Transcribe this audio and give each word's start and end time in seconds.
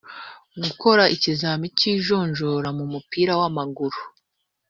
gukora 0.63 1.03
ikizamini 1.15 1.73
cy 1.77 1.85
ijonjora 1.93 2.69
mu 2.77 2.85
mupira 2.93 3.33
wamaguru 3.39 3.99